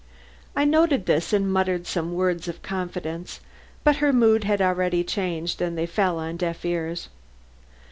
[0.55, 3.39] I noted this and muttered some words of confidence;
[3.83, 7.09] but her mood had already changed, and they fell on deaf ears.